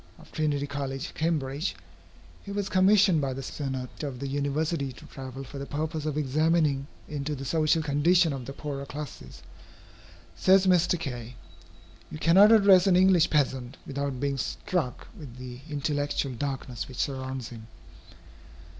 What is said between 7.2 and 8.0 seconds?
the social